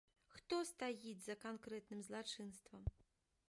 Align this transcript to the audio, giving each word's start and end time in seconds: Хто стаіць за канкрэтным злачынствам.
Хто 0.35 0.57
стаіць 0.69 1.21
за 1.25 1.35
канкрэтным 1.45 2.01
злачынствам. 2.11 2.81